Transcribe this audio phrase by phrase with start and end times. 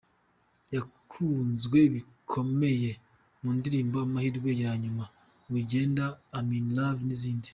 [0.75, 2.89] Yakunzwe bikomeye
[3.41, 5.05] mu ndirimbo ‘Amahirwe ya Nyuma’,
[5.51, 6.05] ‘Wigenda’,
[6.37, 7.49] ‘Am In Love’ n’izindi.